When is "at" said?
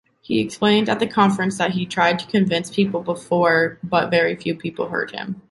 0.89-0.97